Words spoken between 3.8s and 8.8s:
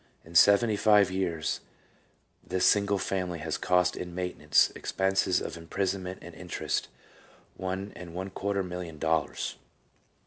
in maintenance, expenses of imprisonment and interest, one and one quarter